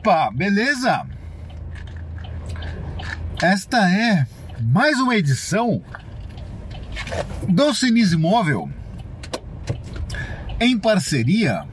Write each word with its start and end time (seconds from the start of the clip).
Opa, 0.00 0.30
beleza? 0.30 1.06
Esta 3.42 3.86
é 3.90 4.26
mais 4.58 4.98
uma 4.98 5.14
edição 5.14 5.82
do 7.46 7.74
Cinismo 7.74 8.30
Móvel 8.30 8.70
em 10.58 10.78
parceria 10.78 11.66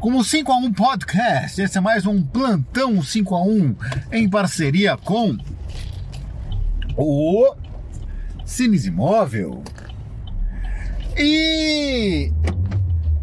com 0.00 0.18
o 0.18 0.22
5 0.22 0.52
a 0.52 0.56
1 0.58 0.72
Podcast. 0.74 1.62
Esse 1.62 1.78
é 1.78 1.80
mais 1.80 2.04
um 2.04 2.22
plantão 2.22 3.02
5 3.02 3.34
a 3.34 3.42
1 3.42 3.76
em 4.12 4.28
parceria 4.28 4.98
com 4.98 5.34
o 6.94 7.54
Cinismo 8.44 8.96
Móvel. 8.96 9.64
E 11.16 12.30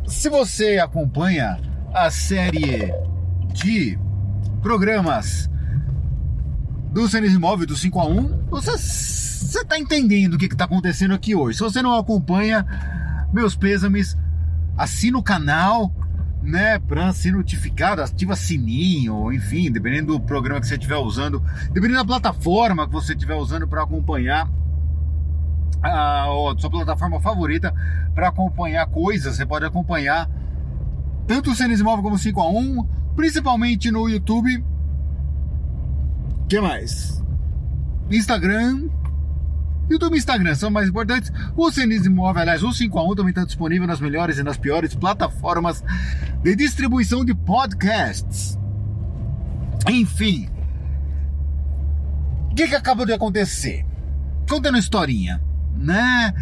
se 0.07 0.27
você 0.27 0.79
acompanha 0.79 1.59
a 1.93 2.09
série 2.09 2.91
de 3.53 4.06
programas 4.67 5.49
do 6.91 7.07
Cenis 7.07 7.37
Móvel 7.37 7.65
do 7.65 7.77
5 7.77 7.99
a 8.01 8.05
1 8.05 8.47
você 8.49 9.59
está 9.61 9.79
entendendo 9.79 10.33
o 10.33 10.37
que 10.37 10.43
está 10.47 10.65
acontecendo 10.65 11.13
aqui 11.13 11.33
hoje. 11.33 11.57
Se 11.57 11.63
você 11.63 11.81
não 11.81 11.95
acompanha, 11.95 12.65
meus 13.31 13.55
pêsames, 13.55 14.17
assina 14.75 15.17
o 15.17 15.23
canal, 15.23 15.89
né, 16.43 16.79
para 16.79 17.13
ser 17.13 17.31
notificado, 17.31 18.01
ativa 18.01 18.35
sininho, 18.35 19.31
enfim, 19.31 19.71
dependendo 19.71 20.11
do 20.11 20.19
programa 20.19 20.59
que 20.59 20.67
você 20.67 20.75
estiver 20.75 20.97
usando, 20.97 21.41
dependendo 21.71 21.99
da 21.99 22.05
plataforma 22.05 22.85
que 22.87 22.91
você 22.91 23.13
estiver 23.13 23.35
usando 23.35 23.69
para 23.69 23.83
acompanhar 23.83 24.51
a, 25.81 26.23
a 26.23 26.55
sua 26.57 26.69
plataforma 26.69 27.21
favorita 27.21 27.73
para 28.13 28.27
acompanhar 28.27 28.85
coisas, 28.87 29.37
você 29.37 29.45
pode 29.45 29.63
acompanhar 29.63 30.29
tanto 31.25 31.51
o 31.51 31.55
Cenis 31.55 31.81
Móvel 31.81 32.03
como 32.03 32.15
o 32.15 32.19
5 32.19 32.41
a 32.41 32.49
1 32.49 32.96
principalmente 33.17 33.89
no 33.89 34.07
YouTube. 34.07 34.63
que 36.47 36.61
mais? 36.61 37.21
Instagram. 38.11 38.87
YouTube 39.89 40.13
e 40.13 40.17
Instagram 40.17 40.53
são 40.53 40.69
mais 40.69 40.87
importantes. 40.87 41.31
O 41.55 41.71
Cenismo 41.71 42.15
Móvel, 42.15 42.43
aliás, 42.43 42.63
o 42.63 42.71
5 42.71 42.99
a 42.99 43.03
1 43.03 43.15
também 43.15 43.31
está 43.31 43.43
disponível 43.43 43.87
nas 43.87 43.99
melhores 43.99 44.37
e 44.37 44.43
nas 44.43 44.57
piores 44.57 44.93
plataformas 44.93 45.83
de 46.43 46.55
distribuição 46.55 47.25
de 47.25 47.33
podcasts. 47.33 48.57
Enfim. 49.89 50.47
O 52.51 52.55
que, 52.55 52.67
que 52.67 52.75
acabou 52.75 53.05
de 53.05 53.13
acontecer? 53.13 53.83
Contando 54.47 54.77
historinha, 54.77 55.41
né? 55.75 56.33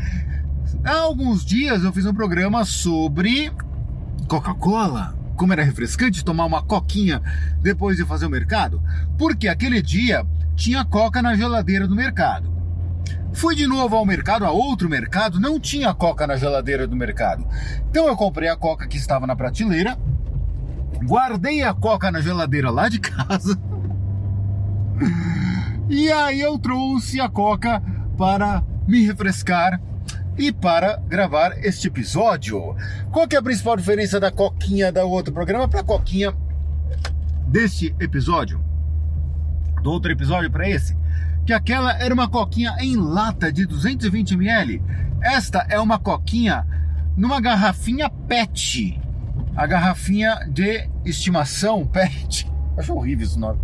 Há 0.84 0.98
alguns 0.98 1.46
dias 1.46 1.84
eu 1.84 1.94
fiz 1.94 2.06
um 2.06 2.14
programa 2.14 2.66
sobre 2.66 3.52
Coca-Cola 4.28 5.15
como 5.36 5.54
era 5.54 5.64
refrescante 5.64 6.24
tomar 6.24 6.46
uma 6.46 6.64
coquinha 6.64 7.22
depois 7.62 7.98
de 7.98 8.06
fazer 8.06 8.26
o 8.26 8.30
mercado, 8.30 8.82
porque 9.18 9.48
aquele 9.48 9.82
dia 9.82 10.26
tinha 10.56 10.86
coca 10.86 11.22
na 11.22 11.36
geladeira 11.36 11.88
do 11.88 11.96
mercado. 11.96 12.54
Fui 13.34 13.54
de 13.54 13.68
novo 13.68 13.96
ao 13.98 14.06
mercado, 14.06 14.46
a 14.46 14.52
outro 14.52 14.90
mercado, 14.90 15.40
não 15.40 15.60
tinha 15.60 15.94
coca 15.94 16.26
na 16.26 16.38
geladeira 16.38 16.88
do 16.88 16.96
mercado. 16.96 17.46
Então 17.90 18.08
eu 18.08 18.16
comprei 18.16 18.48
a 18.48 18.56
coca 18.56 18.88
que 18.88 18.98
estava 18.98 19.28
na 19.28 19.36
prateleira, 19.36 19.98
guardei 21.04 21.62
a 21.62 21.74
coca 21.74 22.10
na 22.10 22.22
geladeira 22.22 22.72
lá 22.72 22.88
de 22.88 23.00
casa. 23.00 23.60
E 25.90 26.10
aí 26.12 26.40
eu 26.40 26.58
trouxe 26.58 27.20
a 27.20 27.28
coca 27.28 27.84
para 28.18 28.64
me 28.88 29.06
refrescar 29.06 29.82
e 30.38 30.52
para 30.52 30.98
gravar 31.08 31.58
este 31.64 31.88
episódio. 31.88 32.76
Qual 33.12 33.28
que 33.28 33.36
é 33.36 33.40
a 33.40 33.44
principal 33.44 33.78
diferença 33.78 34.20
da 34.20 34.32
coquinha 34.32 34.92
da 34.92 35.06
outro 35.06 35.34
programa 35.34 35.68
para 35.68 35.82
a 35.82 35.84
coquinha 35.84 36.34
deste 37.48 37.96
episódio? 38.00 38.64
Do 39.82 39.92
outro 39.92 40.12
episódio 40.12 40.52
para 40.52 40.68
esse? 40.70 40.98
Que 41.46 41.54
aquela 41.54 41.94
era 41.98 42.14
uma 42.14 42.28
coquinha 42.28 42.76
em 42.80 42.96
lata 42.96 43.52
de 43.52 43.66
220 43.66 44.34
ml. 44.34 44.82
Esta 45.22 45.66
é 45.70 45.80
uma 45.80 46.00
coquinha 46.00 46.66
numa 47.16 47.40
garrafinha 47.40 48.10
PET. 48.10 49.00
A 49.56 49.66
garrafinha 49.66 50.40
de 50.50 50.90
estimação 51.06 51.86
PET. 51.88 52.52
Acho 52.78 52.94
horrível 52.94 53.26
esse 53.26 53.40
nome. 53.40 53.60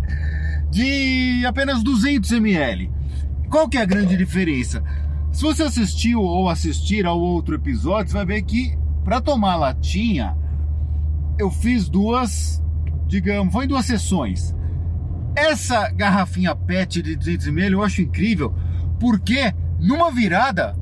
De 0.70 1.44
apenas 1.44 1.82
200 1.82 2.32
ml. 2.32 2.90
Qual 3.50 3.68
que 3.68 3.76
é 3.76 3.82
a 3.82 3.84
grande 3.84 4.16
diferença? 4.16 4.82
Se 5.32 5.42
você 5.42 5.62
assistiu 5.62 6.20
ou 6.20 6.48
assistir 6.48 7.06
ao 7.06 7.18
outro 7.18 7.54
episódio, 7.54 8.10
você 8.10 8.18
vai 8.18 8.26
ver 8.26 8.42
que 8.42 8.76
para 9.02 9.20
tomar 9.20 9.56
latinha 9.56 10.36
eu 11.38 11.50
fiz 11.50 11.88
duas, 11.88 12.62
digamos, 13.06 13.52
foi 13.52 13.64
em 13.64 13.68
duas 13.68 13.86
sessões. 13.86 14.54
Essa 15.34 15.88
garrafinha 15.90 16.54
PET 16.54 17.00
de 17.00 17.16
200 17.16 17.46
ml 17.46 17.72
eu 17.72 17.82
acho 17.82 18.02
incrível, 18.02 18.54
porque 19.00 19.54
numa 19.80 20.10
virada, 20.10 20.76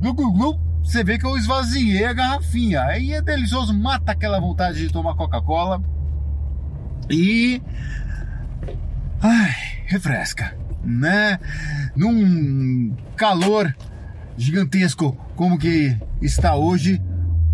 glu, 0.00 0.14
glu, 0.14 0.58
você 0.82 1.04
vê 1.04 1.18
que 1.18 1.26
eu 1.26 1.36
esvaziei 1.36 2.06
a 2.06 2.14
garrafinha. 2.14 2.80
Aí 2.84 3.12
é 3.12 3.20
delicioso, 3.20 3.74
mata 3.74 4.12
aquela 4.12 4.40
vontade 4.40 4.78
de 4.78 4.92
tomar 4.92 5.14
Coca-Cola 5.14 5.82
e 7.10 7.60
ai, 9.20 9.52
refresca 9.86 10.56
né? 10.84 11.38
Num 11.96 12.94
calor 13.16 13.74
gigantesco 14.36 15.16
como 15.36 15.58
que 15.58 15.96
está 16.20 16.54
hoje, 16.54 17.00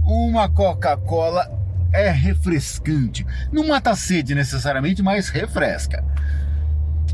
uma 0.03 0.49
Coca-Cola 0.49 1.51
é 1.93 2.11
refrescante. 2.11 3.27
Não 3.53 3.69
mata 3.69 3.95
sede 3.95 4.35
necessariamente, 4.35 5.03
mas 5.03 5.29
refresca. 5.29 6.05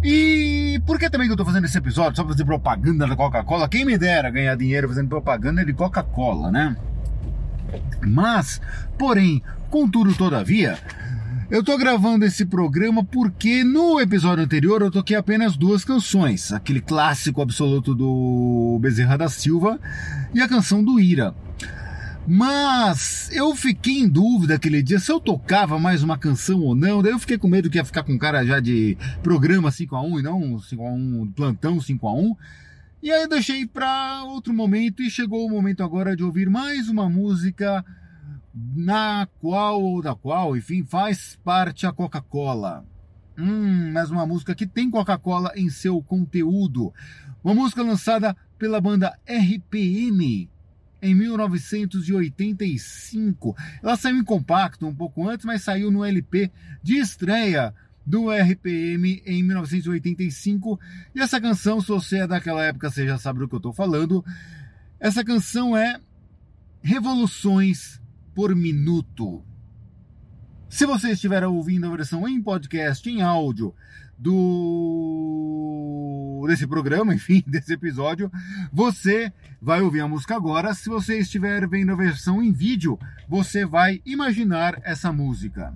E 0.02 0.80
por 0.86 0.98
que 0.98 1.08
também 1.08 1.26
que 1.26 1.32
eu 1.32 1.34
estou 1.34 1.46
fazendo 1.46 1.64
esse 1.64 1.78
episódio? 1.78 2.16
Só 2.16 2.22
para 2.22 2.32
fazer 2.32 2.44
propaganda 2.44 3.06
da 3.06 3.16
Coca-Cola? 3.16 3.68
Quem 3.68 3.84
me 3.84 3.96
dera 3.96 4.30
ganhar 4.30 4.56
dinheiro 4.56 4.88
fazendo 4.88 5.08
propaganda 5.08 5.64
de 5.64 5.72
Coca-Cola, 5.72 6.50
né? 6.50 6.76
Mas, 8.06 8.60
porém, 8.98 9.42
contudo, 9.70 10.14
todavia, 10.14 10.78
eu 11.48 11.62
tô 11.62 11.78
gravando 11.78 12.24
esse 12.24 12.44
programa 12.44 13.04
porque 13.04 13.62
no 13.62 14.00
episódio 14.00 14.44
anterior 14.44 14.82
eu 14.82 14.90
toquei 14.90 15.16
apenas 15.16 15.56
duas 15.56 15.84
canções, 15.84 16.52
aquele 16.52 16.80
clássico 16.80 17.40
absoluto 17.40 17.94
do 17.94 18.78
Bezerra 18.80 19.16
da 19.16 19.28
Silva 19.28 19.78
e 20.34 20.40
a 20.40 20.48
canção 20.48 20.82
do 20.82 20.98
Ira. 20.98 21.34
Mas 22.26 23.30
eu 23.32 23.54
fiquei 23.54 24.00
em 24.00 24.08
dúvida 24.08 24.56
aquele 24.56 24.82
dia 24.82 24.98
se 24.98 25.12
eu 25.12 25.20
tocava 25.20 25.78
mais 25.78 26.02
uma 26.02 26.18
canção 26.18 26.60
ou 26.60 26.74
não. 26.74 27.00
Daí 27.00 27.12
eu 27.12 27.18
fiquei 27.20 27.38
com 27.38 27.46
medo 27.46 27.70
que 27.70 27.78
ia 27.78 27.84
ficar 27.84 28.02
com 28.02 28.18
cara 28.18 28.44
já 28.44 28.58
de 28.58 28.98
programa 29.22 29.70
5x1 29.70 30.18
e 30.18 30.22
não 30.22 30.40
5x1, 30.56 31.32
plantão 31.34 31.76
5x1. 31.78 32.36
E 33.00 33.12
aí 33.12 33.22
eu 33.22 33.28
deixei 33.28 33.64
para 33.64 34.24
outro 34.24 34.52
momento 34.52 35.00
e 35.00 35.08
chegou 35.08 35.46
o 35.46 35.50
momento 35.50 35.84
agora 35.84 36.16
de 36.16 36.24
ouvir 36.24 36.50
mais 36.50 36.88
uma 36.88 37.08
música 37.08 37.84
na 38.56 39.28
qual 39.38 39.82
ou 39.82 40.00
da 40.00 40.14
qual, 40.14 40.56
enfim, 40.56 40.82
faz 40.82 41.38
parte 41.44 41.86
a 41.86 41.92
Coca-Cola. 41.92 42.86
Hum, 43.36 43.92
mais 43.92 44.10
uma 44.10 44.24
música 44.24 44.54
que 44.54 44.66
tem 44.66 44.90
Coca-Cola 44.90 45.52
em 45.54 45.68
seu 45.68 46.02
conteúdo. 46.02 46.90
Uma 47.44 47.54
música 47.54 47.82
lançada 47.82 48.34
pela 48.58 48.80
banda 48.80 49.18
RPM 49.26 50.48
em 51.02 51.14
1985. 51.14 53.54
Ela 53.82 53.94
saiu 53.94 54.16
em 54.16 54.24
compacto 54.24 54.86
um 54.86 54.94
pouco 54.94 55.28
antes, 55.28 55.44
mas 55.44 55.62
saiu 55.62 55.90
no 55.90 56.02
LP 56.02 56.50
de 56.82 56.96
estreia 56.96 57.74
do 58.06 58.30
RPM 58.30 59.22
em 59.26 59.42
1985. 59.42 60.80
E 61.14 61.20
essa 61.20 61.38
canção, 61.38 61.82
se 61.82 61.88
você 61.88 62.20
é 62.20 62.26
daquela 62.26 62.64
época, 62.64 62.88
você 62.88 63.06
já 63.06 63.18
sabe 63.18 63.40
do 63.40 63.48
que 63.48 63.54
eu 63.54 63.58
estou 63.58 63.74
falando. 63.74 64.24
Essa 64.98 65.22
canção 65.22 65.76
é 65.76 66.00
Revoluções 66.82 68.00
por 68.36 68.54
minuto. 68.54 69.42
Se 70.68 70.84
você 70.84 71.12
estiver 71.12 71.42
ouvindo 71.46 71.86
a 71.86 71.96
versão 71.96 72.28
em 72.28 72.42
podcast, 72.42 73.08
em 73.08 73.22
áudio 73.22 73.74
do 74.18 75.64
desse 76.46 76.66
programa, 76.66 77.14
enfim, 77.16 77.42
desse 77.46 77.72
episódio, 77.72 78.30
você 78.70 79.32
vai 79.60 79.80
ouvir 79.80 80.00
a 80.00 80.08
música 80.08 80.36
agora. 80.36 80.74
Se 80.74 80.90
você 80.90 81.18
estiver 81.18 81.66
vendo 81.66 81.92
a 81.92 81.96
versão 81.96 82.42
em 82.42 82.52
vídeo, 82.52 82.98
você 83.26 83.64
vai 83.64 84.02
imaginar 84.04 84.78
essa 84.84 85.10
música. 85.10 85.72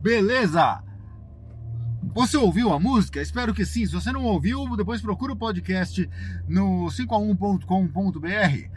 Beleza? 0.00 0.82
Você 2.14 2.36
ouviu 2.36 2.72
a 2.72 2.80
música? 2.80 3.20
Espero 3.20 3.52
que 3.52 3.64
sim. 3.64 3.84
Se 3.84 3.92
você 3.92 4.10
não 4.10 4.24
ouviu, 4.24 4.76
depois 4.76 5.02
procura 5.02 5.32
o 5.32 5.36
podcast 5.36 6.08
no 6.48 6.86
5a1.com.br. 6.86 8.70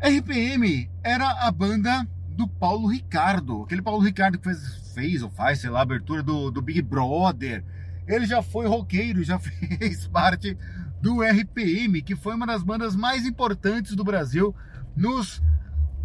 RPM 0.00 0.90
era 1.02 1.46
a 1.46 1.50
banda 1.50 2.06
do 2.28 2.48
Paulo 2.48 2.88
Ricardo, 2.88 3.62
aquele 3.62 3.82
Paulo 3.82 4.02
Ricardo 4.02 4.38
que 4.38 4.44
fez, 4.44 4.92
fez 4.94 5.22
ou 5.22 5.30
faz, 5.30 5.60
sei 5.60 5.70
lá, 5.70 5.80
a 5.80 5.82
abertura 5.82 6.22
do, 6.22 6.50
do 6.50 6.62
Big 6.62 6.82
Brother. 6.82 7.64
Ele 8.06 8.26
já 8.26 8.42
foi 8.42 8.66
roqueiro, 8.66 9.22
já 9.22 9.38
fez 9.40 10.06
parte 10.06 10.56
do 11.00 11.22
RPM, 11.22 12.00
que 12.02 12.16
foi 12.16 12.34
uma 12.34 12.46
das 12.46 12.62
bandas 12.62 12.96
mais 12.96 13.26
importantes 13.26 13.94
do 13.94 14.04
Brasil 14.04 14.54
nos 14.96 15.42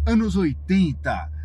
anos 0.04 0.36
80. 0.36 1.37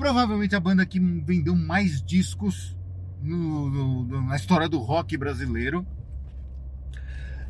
Provavelmente 0.00 0.56
a 0.56 0.60
banda 0.60 0.86
que 0.86 0.98
vendeu 0.98 1.54
mais 1.54 2.02
discos 2.02 2.74
no, 3.20 3.68
no, 3.68 4.22
na 4.22 4.34
história 4.34 4.66
do 4.66 4.78
rock 4.78 5.14
brasileiro. 5.14 5.86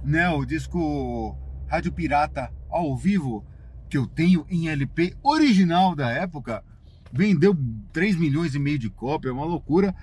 Né, 0.03 0.29
o 0.31 0.45
disco 0.45 1.39
Rádio 1.69 1.93
Pirata 1.93 2.53
ao 2.69 2.97
vivo 2.97 3.47
que 3.89 3.97
eu 3.97 4.05
tenho 4.05 4.45
em 4.51 4.69
LP 4.69 5.17
original 5.23 5.95
da 5.95 6.11
época 6.11 6.65
vendeu 7.13 7.57
3 7.93 8.17
milhões 8.17 8.57
e 8.57 8.59
meio 8.59 8.81
de 8.81 8.91
cópias, 8.91 9.33
é 9.33 9.37
uma 9.37 9.47
loucura. 9.47 9.95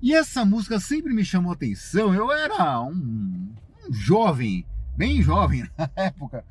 E 0.00 0.14
essa 0.14 0.44
música 0.44 0.78
sempre 0.78 1.12
me 1.12 1.24
chamou 1.24 1.52
atenção. 1.52 2.14
Eu 2.14 2.30
era 2.30 2.80
um, 2.82 3.52
um 3.88 3.92
jovem, 3.92 4.64
bem 4.96 5.20
jovem 5.22 5.68
na 5.76 5.90
época. 5.96 6.44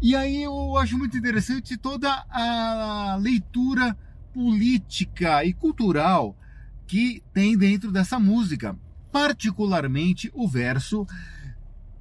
E 0.00 0.14
aí 0.14 0.40
eu 0.40 0.76
acho 0.76 0.96
muito 0.96 1.16
interessante 1.16 1.76
toda 1.76 2.24
a 2.30 3.18
leitura 3.20 3.98
política 4.32 5.44
e 5.44 5.52
cultural 5.52 6.36
que 6.86 7.22
tem 7.32 7.56
dentro 7.56 7.90
dessa 7.90 8.18
música, 8.18 8.76
particularmente 9.10 10.30
o 10.34 10.48
verso 10.48 11.06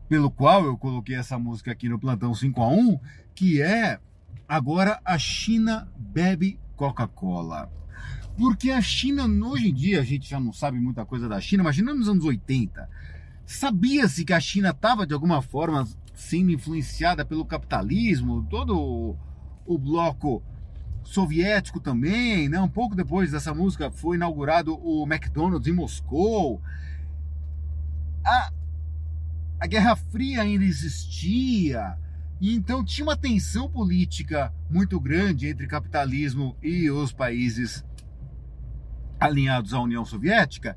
pelo 0.07 0.29
qual 0.29 0.65
eu 0.65 0.77
coloquei 0.77 1.15
essa 1.15 1.39
música 1.39 1.71
aqui 1.71 1.87
no 1.87 1.99
plantão 1.99 2.33
5 2.33 2.61
a 2.61 2.67
1, 2.67 2.99
que 3.33 3.61
é 3.61 3.99
agora 4.47 4.99
a 5.05 5.17
China 5.17 5.89
bebe 5.97 6.59
Coca-Cola. 6.75 7.71
Porque 8.37 8.71
a 8.71 8.81
China, 8.81 9.25
hoje 9.47 9.69
em 9.69 9.73
dia, 9.73 10.01
a 10.01 10.03
gente 10.03 10.29
já 10.29 10.39
não 10.39 10.51
sabe 10.51 10.79
muita 10.79 11.05
coisa 11.05 11.29
da 11.29 11.39
China, 11.39 11.63
imagina 11.63 11.93
nos 11.93 12.09
anos 12.09 12.25
80. 12.25 12.89
Sabia-se 13.45 14.25
que 14.25 14.33
a 14.33 14.39
China 14.39 14.71
estava, 14.71 15.07
de 15.07 15.13
alguma 15.13 15.41
forma, 15.41 15.87
sendo 16.13 16.51
influenciada 16.51 17.23
pelo 17.23 17.45
capitalismo, 17.45 18.45
todo 18.49 19.15
o 19.65 19.77
bloco 19.77 20.43
soviético 21.03 21.79
também, 21.79 22.47
né? 22.47 22.59
Um 22.59 22.69
pouco 22.69 22.95
depois 22.95 23.31
dessa 23.31 23.53
música 23.53 23.91
foi 23.91 24.15
inaugurado 24.15 24.75
o 24.75 25.03
McDonald's 25.05 25.67
em 25.67 25.75
Moscou. 25.75 26.61
A, 28.25 28.51
a 29.59 29.67
Guerra 29.67 29.95
Fria 29.95 30.41
ainda 30.41 30.63
existia, 30.63 31.97
e 32.39 32.55
então 32.55 32.83
tinha 32.83 33.05
uma 33.05 33.17
tensão 33.17 33.69
política 33.69 34.53
muito 34.69 34.99
grande 34.99 35.47
entre 35.47 35.67
capitalismo 35.67 36.55
e 36.61 36.89
os 36.89 37.11
países 37.11 37.85
alinhados 39.19 39.73
à 39.73 39.79
União 39.79 40.03
Soviética. 40.03 40.75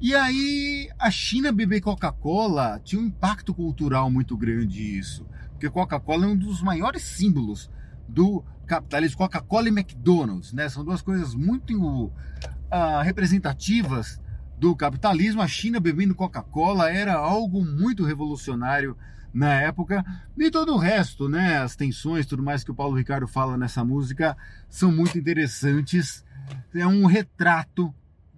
E 0.00 0.14
aí 0.14 0.88
a 0.98 1.10
China 1.10 1.52
beber 1.52 1.80
Coca-Cola 1.80 2.80
tinha 2.84 3.00
um 3.00 3.06
impacto 3.06 3.52
cultural 3.52 4.10
muito 4.10 4.36
grande 4.36 4.98
isso, 4.98 5.26
porque 5.50 5.68
Coca-Cola 5.68 6.24
é 6.24 6.28
um 6.28 6.36
dos 6.36 6.62
maiores 6.62 7.02
símbolos 7.02 7.70
do 8.08 8.44
capitalismo, 8.68 9.18
Coca-Cola 9.18 9.68
e 9.68 9.72
McDonald's, 9.72 10.52
né? 10.52 10.68
São 10.68 10.84
duas 10.84 11.02
coisas 11.02 11.34
muito 11.34 12.04
uh, 12.04 13.02
representativas 13.02 14.20
do 14.58 14.76
capitalismo. 14.76 15.42
A 15.42 15.48
China 15.48 15.80
bebendo 15.80 16.14
Coca-Cola 16.14 16.90
era 16.90 17.14
algo 17.14 17.64
muito 17.64 18.04
revolucionário 18.04 18.96
na 19.32 19.54
época. 19.54 20.04
E 20.36 20.50
todo 20.50 20.74
o 20.74 20.78
resto, 20.78 21.28
né? 21.28 21.58
As 21.58 21.74
tensões, 21.74 22.26
tudo 22.26 22.42
mais 22.42 22.62
que 22.62 22.70
o 22.70 22.74
Paulo 22.74 22.96
Ricardo 22.96 23.26
fala 23.26 23.56
nessa 23.56 23.84
música 23.84 24.36
são 24.68 24.92
muito 24.92 25.18
interessantes. 25.18 26.24
É 26.74 26.86
um 26.86 27.06
retrato 27.06 27.92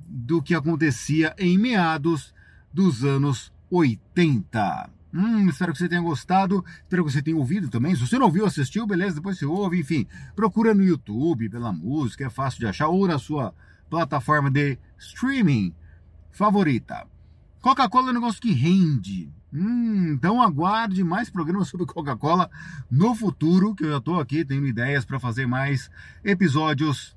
do 0.06 0.42
que 0.42 0.54
acontecia 0.54 1.34
em 1.38 1.58
meados 1.58 2.32
dos 2.72 3.04
anos 3.04 3.52
80. 3.70 4.99
Hum, 5.12 5.48
espero 5.48 5.72
que 5.72 5.78
você 5.78 5.88
tenha 5.88 6.00
gostado, 6.00 6.64
espero 6.82 7.04
que 7.04 7.12
você 7.12 7.20
tenha 7.20 7.36
ouvido 7.36 7.68
também. 7.68 7.94
Se 7.94 8.06
você 8.06 8.18
não 8.18 8.26
ouviu, 8.26 8.46
assistiu, 8.46 8.86
beleza, 8.86 9.16
depois 9.16 9.38
você 9.38 9.44
ouve, 9.44 9.80
enfim. 9.80 10.06
Procura 10.36 10.72
no 10.72 10.84
YouTube 10.84 11.48
pela 11.48 11.72
música, 11.72 12.26
é 12.26 12.30
fácil 12.30 12.60
de 12.60 12.66
achar, 12.66 12.88
ou 12.88 13.06
na 13.08 13.18
sua 13.18 13.52
plataforma 13.88 14.50
de 14.50 14.78
streaming 14.98 15.74
favorita. 16.30 17.06
Coca-Cola 17.60 18.08
é 18.08 18.10
um 18.10 18.14
negócio 18.14 18.40
que 18.40 18.52
rende. 18.52 19.28
Hum, 19.52 20.12
então 20.12 20.40
aguarde 20.40 21.02
mais 21.02 21.28
programas 21.28 21.68
sobre 21.68 21.86
Coca-Cola 21.86 22.48
no 22.88 23.14
futuro, 23.16 23.74
que 23.74 23.84
eu 23.84 23.90
já 23.90 23.98
estou 23.98 24.20
aqui 24.20 24.44
tendo 24.44 24.66
ideias 24.66 25.04
para 25.04 25.18
fazer 25.18 25.46
mais 25.46 25.90
episódios. 26.22 27.16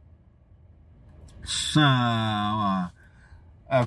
Ah, 1.77 2.91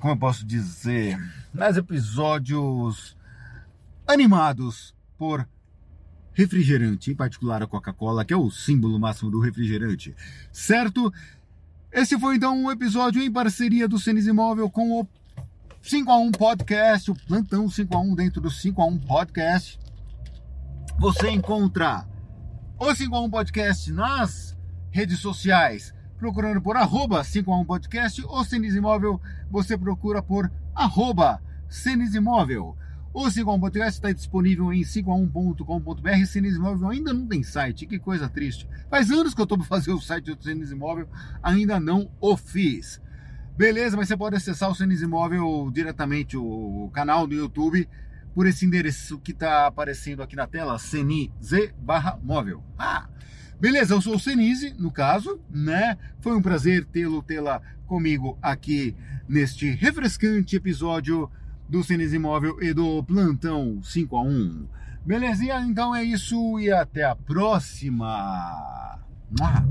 como 0.00 0.12
eu 0.12 0.18
posso 0.18 0.46
dizer? 0.46 1.18
Mais 1.52 1.76
episódios 1.76 3.15
animados 4.06 4.94
por 5.18 5.46
refrigerante, 6.32 7.10
em 7.10 7.14
particular 7.14 7.62
a 7.62 7.66
Coca-Cola, 7.66 8.24
que 8.24 8.34
é 8.34 8.36
o 8.36 8.50
símbolo 8.50 8.98
máximo 9.00 9.30
do 9.30 9.40
refrigerante, 9.40 10.14
certo? 10.52 11.12
Esse 11.90 12.18
foi 12.18 12.36
então 12.36 12.56
um 12.56 12.70
episódio 12.70 13.22
em 13.22 13.32
parceria 13.32 13.88
do 13.88 13.98
Cenis 13.98 14.26
Imóvel 14.26 14.68
com 14.68 15.00
o 15.00 15.08
5 15.80 16.10
a 16.10 16.18
1 16.18 16.32
Podcast, 16.32 17.10
o 17.10 17.14
plantão 17.14 17.70
5 17.70 17.96
a 17.96 18.00
1 18.00 18.14
dentro 18.14 18.40
do 18.40 18.50
5 18.50 18.82
a 18.82 18.86
1 18.86 18.98
Podcast. 18.98 19.78
Você 20.98 21.30
encontra 21.30 22.06
o 22.78 22.94
5 22.94 23.14
a 23.16 23.20
1 23.22 23.30
Podcast 23.30 23.92
nas 23.92 24.58
redes 24.90 25.20
sociais, 25.20 25.94
procurando 26.18 26.60
por 26.60 26.76
arroba 26.76 27.24
5 27.24 27.50
a 27.50 27.60
1 27.60 27.64
Podcast 27.64 28.22
ou 28.26 28.44
Cenis 28.44 28.74
Imóvel, 28.74 29.20
você 29.50 29.78
procura 29.78 30.22
por 30.22 30.50
arroba 30.74 31.40
Cenis 31.68 32.14
Imóvel. 32.14 32.76
O 33.18 33.30
51 33.30 33.58
Podcast 33.58 33.92
está 33.94 34.12
disponível 34.12 34.70
em 34.70 34.82
51.com.br. 34.82 36.26
Cenis 36.26 36.56
Imóvel 36.56 36.90
ainda 36.90 37.14
não 37.14 37.26
tem 37.26 37.42
site, 37.42 37.86
que 37.86 37.98
coisa 37.98 38.28
triste. 38.28 38.68
Faz 38.90 39.10
anos 39.10 39.32
que 39.32 39.40
eu 39.40 39.44
estou 39.44 39.56
para 39.56 39.66
fazer 39.66 39.90
o 39.90 40.00
site 40.02 40.34
do 40.34 40.44
Cenis 40.44 40.70
Imóvel, 40.70 41.08
ainda 41.42 41.80
não 41.80 42.10
o 42.20 42.36
fiz. 42.36 43.00
Beleza, 43.56 43.96
mas 43.96 44.08
você 44.08 44.18
pode 44.18 44.36
acessar 44.36 44.70
o 44.70 44.74
Cenis 44.74 45.00
Imóvel 45.00 45.70
diretamente, 45.72 46.36
o 46.36 46.90
canal 46.92 47.26
do 47.26 47.34
YouTube, 47.34 47.88
por 48.34 48.46
esse 48.46 48.66
endereço 48.66 49.18
que 49.18 49.32
está 49.32 49.66
aparecendo 49.66 50.22
aqui 50.22 50.36
na 50.36 50.46
tela, 50.46 50.78
ceniz 50.78 51.30
barra 51.78 52.20
móvel. 52.22 52.62
Ah, 52.78 53.08
beleza, 53.58 53.94
eu 53.94 54.02
sou 54.02 54.16
o 54.16 54.20
Senise, 54.20 54.74
no 54.78 54.90
caso, 54.90 55.40
né? 55.48 55.96
Foi 56.20 56.36
um 56.36 56.42
prazer 56.42 56.84
tê-lo, 56.84 57.22
tê-la 57.22 57.62
comigo 57.86 58.38
aqui 58.42 58.94
neste 59.26 59.70
refrescante 59.70 60.54
episódio 60.54 61.30
do 61.68 61.82
Cenis 61.82 62.12
Imóvel 62.12 62.62
e 62.62 62.72
do 62.72 63.02
Plantão 63.04 63.80
5 63.82 64.16
a 64.16 64.22
1. 64.22 64.66
Belezinha? 65.04 65.60
Então 65.60 65.94
é 65.94 66.02
isso 66.02 66.58
e 66.58 66.70
até 66.70 67.04
a 67.04 67.14
próxima. 67.14 68.98
Mua. 69.38 69.66